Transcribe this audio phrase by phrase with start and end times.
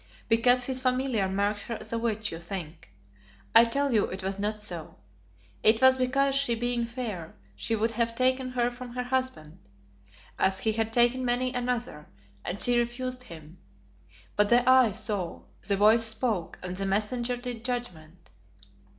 [0.27, 2.89] Because his familiar marked her as a witch, you think.
[3.53, 4.95] I tell you it was not so.
[5.61, 9.59] It was because she being fair, he would have taken her from her husband,
[10.39, 12.07] as he had taken many another,
[12.43, 13.59] and she refused him.
[14.35, 18.31] But the Eye saw, the Voice spoke, and the Messenger did judgment.